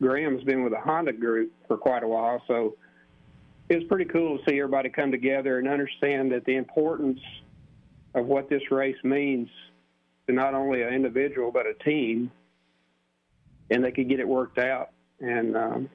[0.02, 2.76] Graham's been with the Honda group for quite a while, so
[3.70, 7.20] it was pretty cool to see everybody come together and understand that the importance
[8.14, 9.48] of what this race means
[10.28, 12.32] to not only an individual but a team,
[13.70, 14.90] and they could get it worked out.
[15.22, 15.90] And um,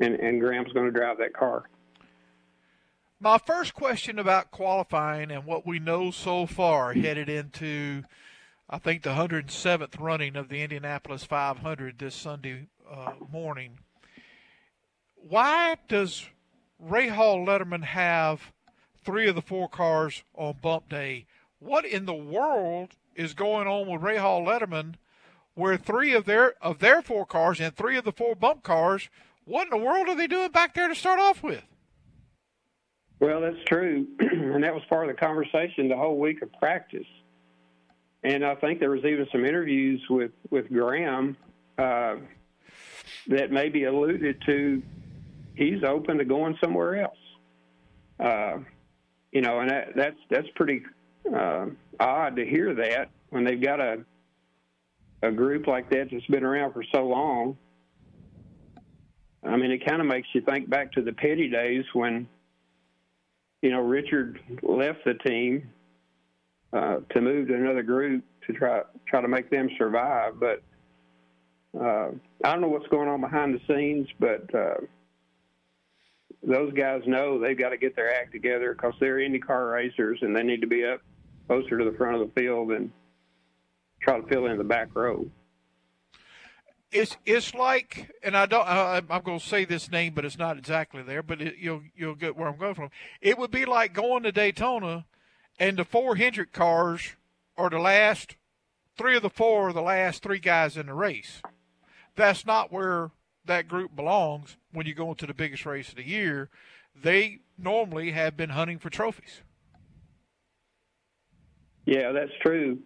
[0.00, 1.64] and, and Graham's going to drive that car.
[3.20, 8.04] My first question about qualifying and what we know so far headed into,
[8.68, 13.78] I think, the 107th running of the Indianapolis 500 this Sunday uh, morning.
[15.16, 16.26] Why does
[16.82, 18.52] Rahal Letterman have
[19.04, 21.26] three of the four cars on bump day?
[21.58, 24.94] What in the world is going on with Rahal Letterman
[25.60, 29.08] where three of their of their four cars and three of the four bump cars,
[29.44, 31.62] what in the world are they doing back there to start off with?
[33.20, 37.06] Well, that's true, and that was part of the conversation the whole week of practice.
[38.22, 41.36] And I think there was even some interviews with with Graham
[41.78, 42.16] uh,
[43.28, 44.82] that maybe alluded to
[45.54, 47.18] he's open to going somewhere else.
[48.18, 48.58] Uh,
[49.30, 50.82] you know, and that, that's that's pretty
[51.34, 51.66] uh,
[51.98, 54.04] odd to hear that when they've got a
[55.22, 57.56] a group like that that's been around for so long.
[59.42, 62.28] I mean, it kind of makes you think back to the Petty days when,
[63.62, 65.70] you know, Richard left the team
[66.72, 70.38] uh, to move to another group to try try to make them survive.
[70.38, 70.62] But
[71.78, 72.10] uh,
[72.44, 74.74] I don't know what's going on behind the scenes, but uh,
[76.42, 80.34] those guys know they've got to get their act together because they're IndyCar racers and
[80.34, 81.00] they need to be up
[81.46, 82.90] closer to the front of the field and
[84.00, 85.26] try to fill in the back row.
[86.92, 88.66] It's it's like, and I don't.
[88.66, 91.22] I, I'm going to say this name, but it's not exactly there.
[91.22, 92.90] But it, you'll you'll get where I'm going from.
[93.20, 95.06] It would be like going to Daytona,
[95.58, 97.14] and the four Hendrick cars
[97.56, 98.36] are the last
[98.96, 101.40] three of the four are the last three guys in the race.
[102.16, 103.12] That's not where
[103.44, 106.50] that group belongs when you go into the biggest race of the year.
[106.94, 109.42] They normally have been hunting for trophies.
[111.86, 112.78] Yeah, that's true.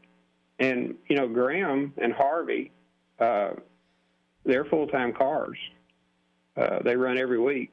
[0.59, 2.71] And you know, Graham and Harvey,
[3.19, 3.51] uh,
[4.45, 5.59] they're full-time cars.
[6.57, 7.73] Uh, they run every week,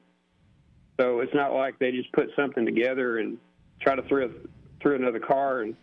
[0.99, 3.37] so it's not like they just put something together and
[3.79, 4.31] try to throw
[4.81, 5.75] through another car and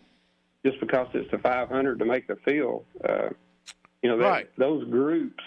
[0.66, 2.84] just because it's the 500 to make the field.
[3.08, 3.28] Uh,
[4.02, 4.50] you know, that, Right.
[4.58, 5.42] those groups.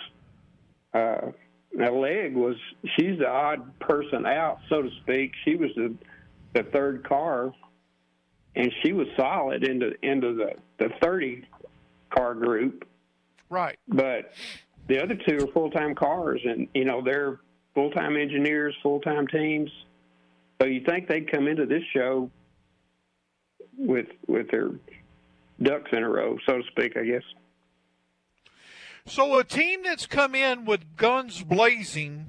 [0.93, 1.31] Uh,
[1.73, 2.55] now, Legge was
[2.97, 5.33] she's the odd person out, so to speak.
[5.45, 5.93] She was the
[6.53, 7.53] the third car,
[8.55, 11.44] and she was solid into into the the 30
[12.10, 12.88] car group.
[13.50, 13.78] Right.
[13.88, 14.34] But
[14.88, 17.39] the other two are full time cars, and you know they're
[17.76, 19.70] full time engineers, full time teams.
[20.60, 22.30] So you think they'd come into this show
[23.78, 24.70] with with their
[25.62, 27.24] ducks in a row, so to speak, I guess.
[29.06, 32.26] So a team that's come in with guns blazing,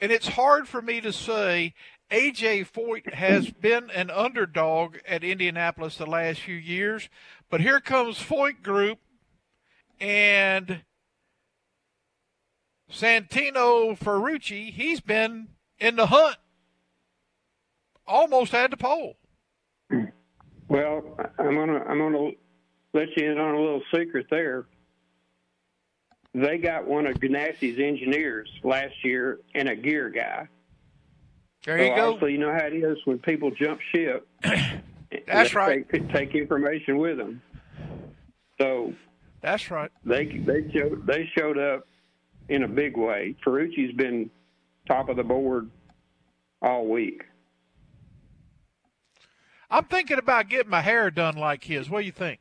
[0.00, 1.74] and it's hard for me to say
[2.14, 7.08] AJ Foyt has been an underdog at Indianapolis the last few years,
[7.50, 9.00] but here comes Foyt Group
[9.98, 10.82] and
[12.88, 14.70] Santino Ferrucci.
[14.70, 15.48] He's been
[15.80, 16.36] in the hunt
[18.06, 19.16] almost at the pole.
[20.68, 22.30] Well, I'm gonna I'm gonna
[22.92, 24.66] let you in on a little secret there.
[26.32, 30.48] They got one of Ganassi's engineers last year and a gear guy.
[31.64, 32.12] There so you go.
[32.12, 34.28] obviously, you know how it is when people jump ship.
[34.42, 35.88] That's they right.
[35.90, 37.40] Take, take information with them.
[38.60, 38.92] So
[39.40, 39.90] That's right.
[40.04, 41.86] they they showed they showed up
[42.48, 43.34] in a big way.
[43.44, 44.30] Ferrucci's been
[44.86, 45.70] top of the board
[46.60, 47.22] all week.
[49.70, 51.88] I'm thinking about getting my hair done like his.
[51.88, 52.40] What do you think?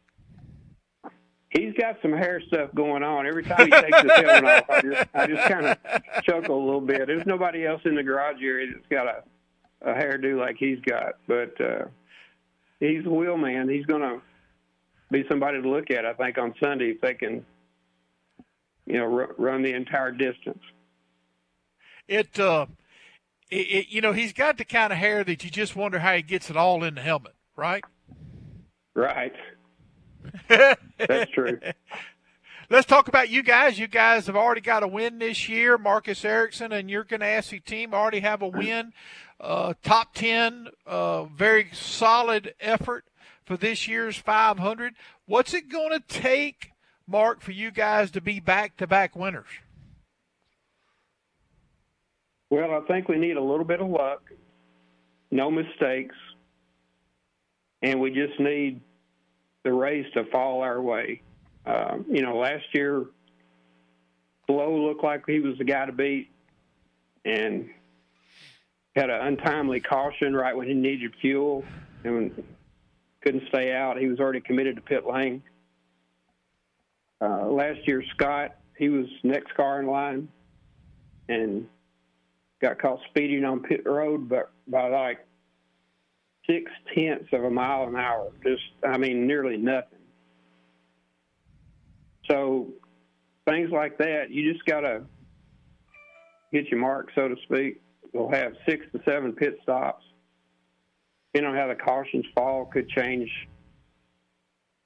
[1.54, 3.28] He's got some hair stuff going on.
[3.28, 5.78] Every time he takes his helmet off, I just I just kind of
[6.24, 7.08] chuckle a little bit.
[7.08, 9.24] There's nobody else in the garage area that's got a
[9.84, 11.86] a hairdo like he's got, but uh,
[12.80, 13.70] he's a wheel man.
[13.70, 14.22] He's going to
[15.12, 17.46] be somebody to look at, I think, on Sunday if they can,
[18.86, 20.64] you know, r- run the entire distance.
[22.08, 22.68] It, uh,
[23.50, 26.14] it, it, you know, he's got the kind of hair that you just wonder how
[26.14, 27.84] he gets it all in the helmet, right?
[28.96, 29.34] Right.
[30.48, 31.60] That's true.
[32.70, 33.78] Let's talk about you guys.
[33.78, 35.78] You guys have already got a win this year.
[35.78, 38.94] Marcus Ericsson and your Ganassi team already have a win.
[39.40, 43.06] Uh, top 10, uh, very solid effort
[43.46, 44.96] for this year's 500.
[45.26, 46.72] What's it going to take,
[47.06, 49.48] Mark, for you guys to be back to back winners?
[52.50, 54.22] Well, I think we need a little bit of luck,
[55.32, 56.16] no mistakes,
[57.82, 58.80] and we just need
[59.64, 61.22] the race to fall our way.
[61.66, 63.06] Um, you know, last year,
[64.48, 66.30] Palou looked like he was the guy to beat,
[67.26, 67.70] and
[68.96, 71.64] had an untimely caution right when he needed fuel
[72.04, 72.44] and
[73.22, 73.98] couldn't stay out.
[73.98, 75.42] He was already committed to pit lane.
[77.22, 80.28] Uh, last year, Scott, he was next car in line,
[81.30, 81.66] and
[82.62, 85.26] got caught speeding on pit road, but by like
[86.48, 88.32] six tenths of a mile an hour.
[88.44, 90.00] Just, I mean, nearly nothing.
[92.30, 92.70] So
[93.48, 95.04] things like that, you just got to
[96.52, 97.82] hit your mark, so to speak.
[98.14, 100.06] We'll have six to seven pit stops.
[101.34, 103.30] Depending on how the cautions fall, could change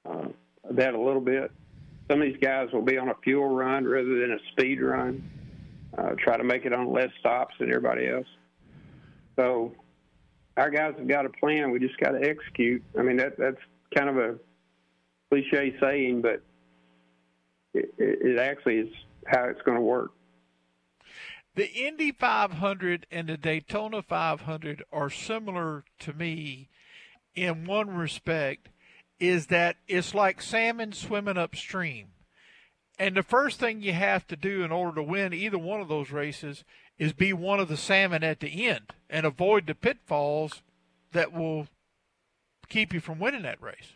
[0.08, 0.28] uh,
[0.70, 1.50] that a little bit.
[2.10, 5.22] Some of these guys will be on a fuel run rather than a speed run.
[5.96, 8.26] Uh, try to make it on less stops than everybody else.
[9.36, 9.74] So
[10.58, 11.70] our guys have got a plan.
[11.70, 12.82] We just got to execute.
[12.98, 13.60] I mean, that that's
[13.96, 14.34] kind of a
[15.30, 16.42] cliche saying, but
[17.72, 18.88] it, it, actually is
[19.26, 20.10] how it's going to work.
[21.54, 26.68] The Indy 500 and the Daytona 500 are similar to me
[27.34, 28.68] in one respect
[29.20, 32.08] is that it's like salmon swimming upstream.
[32.98, 35.88] And the first thing you have to do in order to win either one of
[35.88, 36.64] those races
[36.98, 40.62] is be one of the salmon at the end and avoid the pitfalls
[41.12, 41.66] that will
[42.68, 43.94] keep you from winning that race.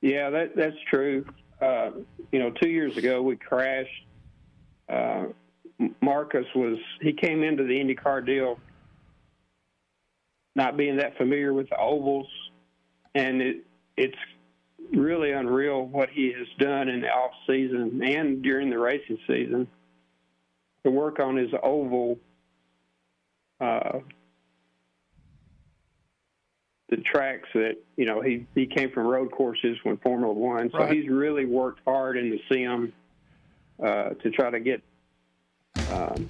[0.00, 1.24] Yeah, that that's true.
[1.60, 1.90] Uh,
[2.32, 4.06] you know, two years ago we crashed.
[4.88, 5.26] Uh,
[6.00, 8.58] Marcus was he came into the IndyCar deal
[10.54, 12.26] not being that familiar with the ovals,
[13.14, 13.56] and it
[13.96, 14.18] it's
[14.92, 19.66] really unreal what he has done in the off season and during the racing season
[20.84, 22.18] to work on his oval.
[23.60, 24.00] Uh,
[26.88, 30.78] the tracks that you know he he came from road courses when Formula One, so
[30.78, 30.92] Right.
[30.94, 32.92] he's really worked hard in the sim
[33.82, 34.82] uh, to try to get
[35.90, 36.28] um,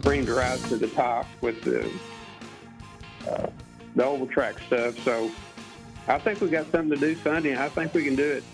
[0.00, 1.88] bring the rise to the top with the
[3.30, 3.46] uh,
[3.94, 4.98] the oval track stuff.
[5.04, 5.30] So
[6.08, 8.44] I think we got something to do Sunday, and I think we can do it.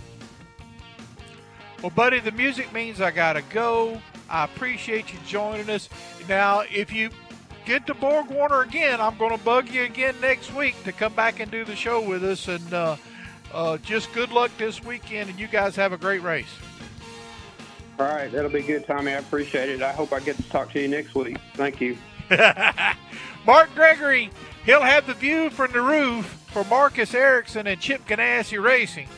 [1.80, 4.03] Well, buddy, the music means I got to go.
[4.31, 5.89] I appreciate you joining us.
[6.29, 7.11] Now, if you
[7.64, 11.14] get to Borg Warner again, I'm going to bug you again next week to come
[11.14, 12.49] back and do the show with us.
[12.49, 12.97] And uh,
[13.53, 16.47] uh, just good luck this weekend, and you guys have a great race.
[17.99, 19.12] All right, that'll be good, Tommy.
[19.12, 19.83] I appreciate it.
[19.83, 21.37] I hope I get to talk to you next week.
[21.55, 21.97] Thank you.
[23.47, 24.31] Mark Gregory,
[24.64, 29.09] he'll have the view from the roof for Marcus Ericsson and Chip Ganassi Racing.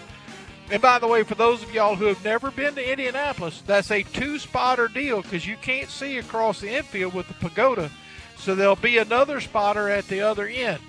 [0.71, 3.91] And by the way, for those of y'all who have never been to Indianapolis, that's
[3.91, 7.91] a two spotter deal because you can't see across the infield with the pagoda.
[8.39, 10.81] So there'll be another spotter at the other end.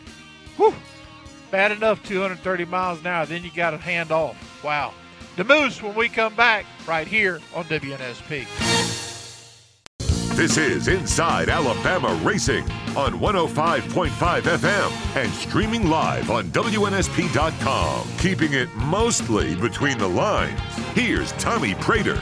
[0.58, 0.76] Whew.
[1.50, 3.26] Bad enough 230 miles an hour.
[3.26, 4.64] Then you got to hand off.
[4.64, 4.94] Wow.
[5.36, 8.71] The Moose when we come back right here on WNSP.
[10.42, 12.64] This is Inside Alabama Racing
[12.98, 18.08] on 105.5 FM and streaming live on WNSP.com.
[18.18, 20.60] Keeping it mostly between the lines.
[20.96, 22.18] Here's Tommy Praytor.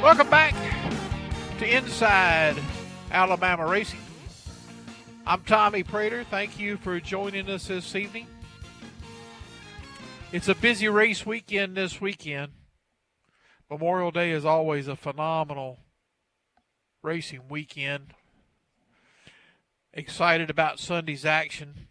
[0.00, 0.54] Welcome back
[1.58, 2.54] to Inside
[3.10, 3.98] Alabama Racing.
[5.26, 6.24] I'm Tommy Praytor.
[6.26, 8.28] Thank you for joining us this evening.
[10.30, 12.52] It's a busy race weekend this weekend.
[13.72, 15.78] Memorial Day is always a phenomenal
[17.02, 18.12] racing weekend.
[19.94, 21.86] Excited about Sunday's action.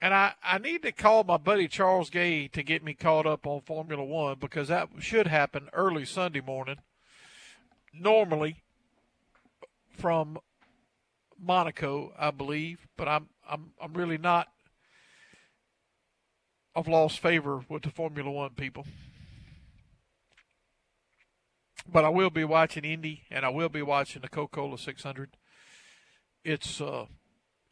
[0.00, 3.46] And I, I need to call my buddy Charles Gay to get me caught up
[3.46, 6.78] on Formula One because that should happen early Sunday morning.
[7.92, 8.62] Normally
[9.98, 10.38] from
[11.38, 14.48] Monaco, I believe, but I'm I'm I'm really not
[16.74, 18.86] I've lost favor with the Formula One people.
[21.90, 25.36] But I will be watching Indy, and I will be watching the Coca-Cola 600.
[26.44, 27.06] It's uh,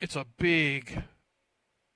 [0.00, 1.02] it's a big,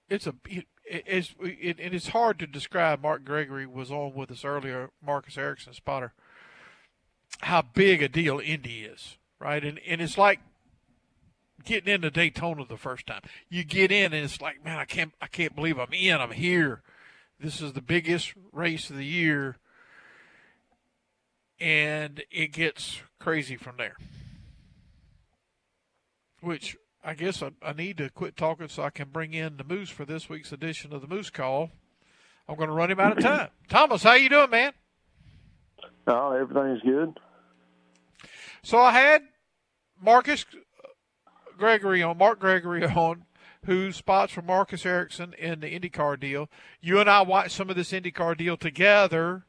[0.09, 3.03] it's a it, it's it, it, it's hard to describe.
[3.03, 6.13] Mark Gregory was on with us earlier, Marcus Ericsson spotter.
[7.41, 9.65] How big a deal Indy is, right?
[9.65, 10.41] And and it's like
[11.65, 13.23] getting into Daytona the first time.
[13.49, 16.21] You get in and it's like, man, I can't I can't believe I'm in.
[16.21, 16.83] I'm here.
[17.41, 19.57] This is the biggest race of the year.
[21.61, 23.97] And it gets crazy from there.
[26.41, 29.65] Which I guess I, I need to quit talking so I can bring in the
[29.65, 31.71] Moose for this week's edition of the Moose Call.
[32.49, 33.49] I'm going to run him out of time.
[33.69, 34.73] Thomas, how you doing, man?
[36.07, 37.19] Uh, oh, everything's good.
[38.63, 39.23] So I had
[40.01, 40.45] Marcus
[41.59, 43.25] Gregory on, Mark Gregory on,
[43.67, 46.49] who spots for Marcus Ericsson in the IndyCar deal.
[46.81, 49.45] You and I watched some of this IndyCar deal together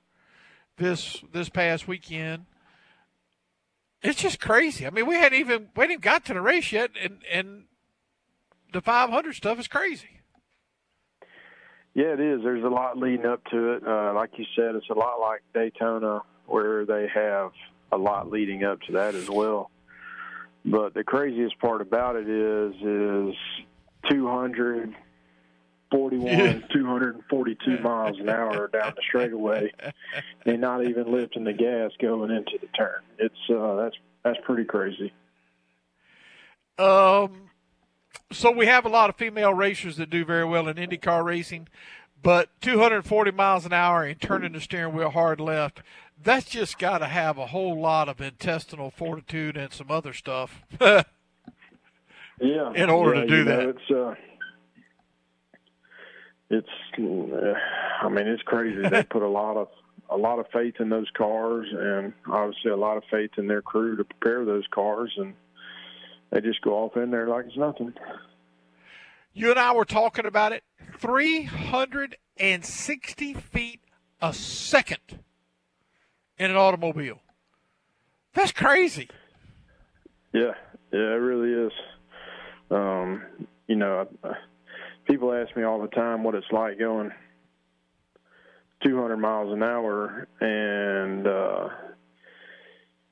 [0.78, 2.46] this this past weekend.
[4.02, 4.86] It's just crazy.
[4.86, 7.64] I mean, we hadn't even we hadn't got to the race yet, and and
[8.74, 10.22] the 500 stuff is crazy.
[11.94, 12.42] Yeah, it is.
[12.44, 13.88] There's a lot leading up to it.
[13.88, 17.52] Uh, like you said, it's a lot like Daytona, where they have
[17.92, 19.72] a lot leading up to that as well.
[20.66, 23.36] But the craziest part about it is is
[25.96, 29.72] 241, 242 miles an hour down the straightaway,
[30.46, 33.02] and not even lifting the gas going into the turn.
[33.18, 35.14] It's uh, that's that's pretty crazy.
[36.78, 37.50] Um,
[38.32, 41.70] so we have a lot of female racers that do very well in IndyCar racing,
[42.22, 45.82] but 240 miles an hour and turning the steering wheel hard left
[46.24, 50.62] that's just got to have a whole lot of intestinal fortitude and some other stuff.
[50.82, 51.04] yeah.
[52.74, 54.16] In order yeah, to do that, know, it's uh,
[56.50, 56.70] it's.
[56.98, 58.88] I mean, it's crazy.
[58.88, 59.68] they put a lot of
[60.10, 63.62] a lot of faith in those cars, and obviously a lot of faith in their
[63.62, 65.34] crew to prepare those cars, and
[66.32, 67.94] they just go off in there like it's nothing.
[69.34, 70.64] You and I were talking about it.
[70.98, 73.82] Three hundred and sixty feet
[74.22, 75.20] a second
[76.38, 77.22] in an automobile.
[78.34, 79.10] That's crazy.
[80.34, 80.54] Yeah,
[80.92, 81.72] yeah, it really is.
[82.70, 83.24] Um,
[83.68, 84.08] you know,
[85.06, 87.12] people ask me all the time what it's like going
[88.84, 91.70] 200 miles an hour, and uh,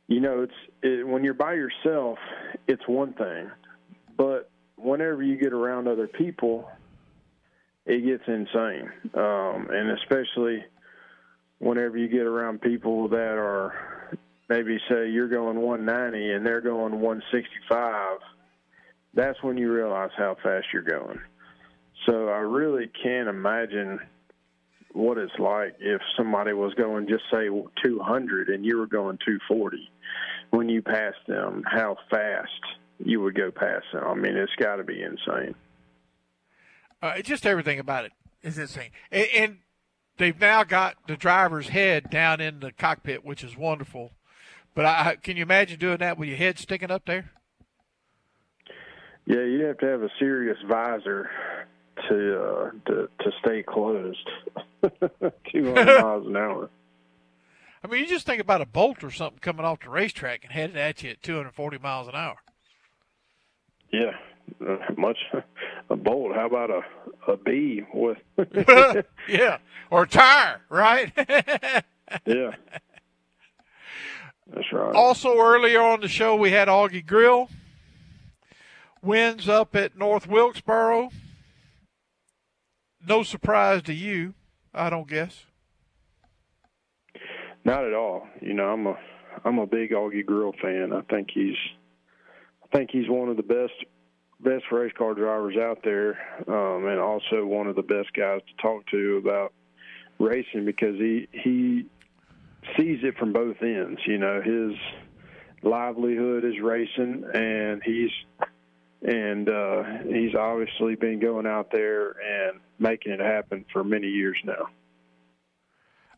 [0.08, 2.18] you know, it's it, when you're by yourself,
[2.68, 3.50] it's one thing,
[4.18, 6.70] but whenever you get around other people,
[7.86, 10.64] it gets insane, um, and especially
[11.60, 14.18] whenever you get around people that are
[14.50, 18.20] maybe say you're going 190 and they're going 165,
[19.14, 21.20] that's when you realize how fast you're going.
[22.06, 24.00] So I really can't imagine
[24.92, 27.48] what it's like if somebody was going just say
[27.84, 29.90] 200 and you were going 240
[30.52, 32.52] when you pass them how fast
[33.04, 35.56] you would go past them i mean it's got to be insane
[37.02, 38.12] uh, just everything about it
[38.44, 39.58] is insane and, and
[40.18, 44.12] they've now got the driver's head down in the cockpit, which is wonderful.
[44.76, 47.32] But I, can you imagine doing that with your head sticking up there?
[49.26, 51.30] Yeah, you have to have a serious visor
[52.10, 54.30] to uh, to to stay closed.
[55.52, 56.70] 200 miles an hour.
[57.84, 60.52] I mean, you just think about a bolt or something coming off the racetrack and
[60.52, 62.38] headed at you at 240 miles an hour.
[63.92, 64.12] Yeah,
[64.66, 65.18] uh, much
[65.90, 66.34] a bolt.
[66.36, 66.82] How about a
[67.32, 68.18] a bee with?
[69.28, 69.58] yeah,
[69.90, 71.12] or a tire, right?
[72.26, 72.52] yeah.
[74.48, 74.94] That's right.
[74.94, 77.50] Also, earlier on the show, we had Augie Grill.
[79.02, 81.10] Wins up at North Wilkesboro.
[83.08, 84.34] No surprise to you,
[84.74, 85.46] I don't guess.
[87.66, 88.28] Not at all.
[88.42, 88.98] You know, I'm a
[89.46, 90.92] I'm a big Augie Grill fan.
[90.94, 91.56] I think he's
[92.64, 93.74] I think he's one of the best
[94.40, 98.62] best race car drivers out there, um, and also one of the best guys to
[98.62, 99.54] talk to about
[100.20, 101.86] racing because he he
[102.78, 104.00] sees it from both ends.
[104.06, 104.78] You know, his
[105.62, 108.12] livelihood is racing, and he's
[109.02, 114.38] and uh, he's obviously been going out there and making it happen for many years
[114.44, 114.68] now.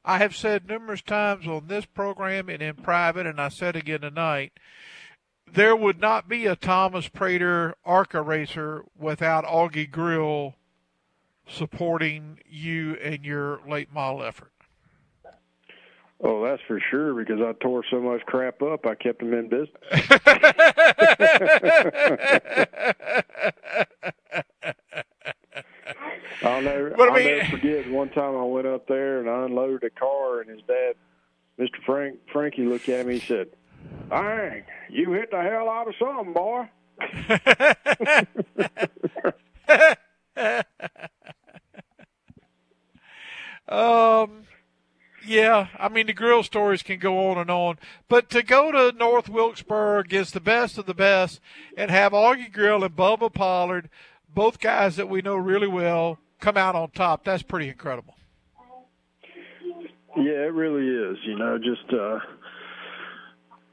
[0.04, 4.02] I have said numerous times on this program and in private, and I said again
[4.02, 4.52] tonight,
[5.52, 10.56] there would not be a Thomas Praytor ARCA racer without Augie Grill
[11.48, 14.52] supporting you and your late model effort.
[16.24, 19.50] Oh, that's for sure because I tore so much crap up, I kept him in
[19.50, 19.70] business.
[26.44, 29.30] I'll never, But I I'll mean- never forget one time I went up there and
[29.30, 30.96] I unloaded a car, and his dad,
[31.60, 31.84] Mr.
[31.86, 33.48] Frank Frankie, looked at me and said,
[34.10, 36.70] "Dang, you hit the hell out of something, boy."
[43.68, 44.44] Um,
[45.26, 48.96] yeah, I mean the grill stories can go on and on, but to go to
[48.96, 51.40] North Wilkesboro against the best of the best
[51.76, 53.90] and have Augie Grill and Bubba Pollard,
[54.32, 58.16] both guys that we know really well, come out on top, that's pretty incredible.
[60.18, 61.18] Yeah, it really is.
[61.26, 62.20] You know, just uh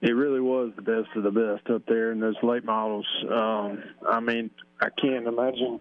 [0.01, 3.07] it really was the best of the best up there in those late models.
[3.31, 4.51] Um I mean,
[4.81, 5.81] I can't imagine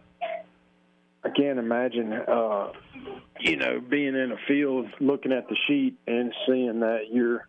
[1.23, 2.71] I can't imagine uh
[3.39, 7.47] you know, being in a field looking at the sheet and seeing that you're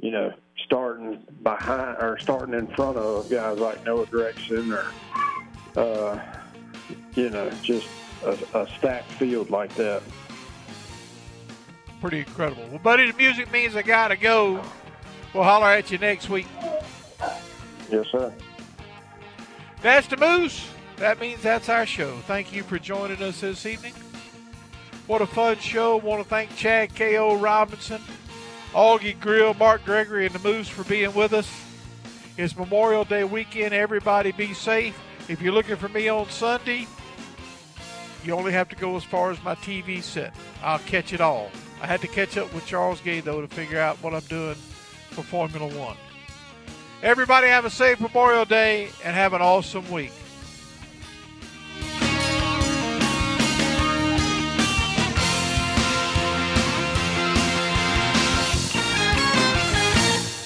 [0.00, 0.32] you know,
[0.64, 6.20] starting behind or starting in front of guys like Noah Gragson or uh
[7.14, 7.86] you know, just
[8.24, 10.02] a, a stacked field like that.
[12.00, 12.64] Pretty incredible.
[12.70, 14.62] Well, buddy, the music means I gotta go.
[15.34, 16.46] We'll holler at you next week.
[17.90, 18.32] Yes, sir.
[19.82, 20.68] That's the Moose.
[20.96, 22.16] That means that's our show.
[22.26, 23.94] Thank you for joining us this evening.
[25.06, 25.96] What a fun show.
[25.96, 27.36] Want to thank Chad K.O.
[27.36, 28.02] Robinson,
[28.72, 31.50] Augie Grill, Mark Gregory, and the Moose for being with us.
[32.36, 33.72] It's Memorial Day weekend.
[33.72, 34.98] Everybody be safe.
[35.28, 36.86] If you're looking for me on Sunday,
[38.24, 40.34] you only have to go as far as my TV set.
[40.62, 41.50] I'll catch it all.
[41.80, 44.56] I had to catch up with Charles Gay, though, to figure out what I'm doing
[45.10, 45.96] for Formula One.
[47.02, 50.12] Everybody have a safe Memorial Day and have an awesome week.